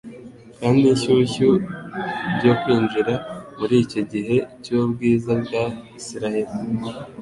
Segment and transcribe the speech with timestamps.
[0.59, 1.49] kandi ishyushyu
[2.35, 3.13] ryo kwinjira
[3.59, 5.63] muri icyo gihe cy'ubwiza bwa
[5.99, 6.53] Isirayeli